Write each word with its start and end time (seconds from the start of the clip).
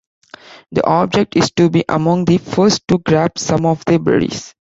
The 0.71 0.83
object 0.83 1.35
is 1.35 1.51
to 1.51 1.69
be 1.69 1.85
among 1.87 2.25
the 2.25 2.39
first 2.39 2.87
to 2.87 2.97
grab 2.97 3.37
some 3.37 3.67
of 3.67 3.85
the 3.85 3.99
berries. 3.99 4.55